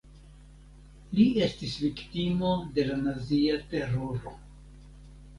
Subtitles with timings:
[1.17, 4.33] Li estis viktimo de la nazia teroro.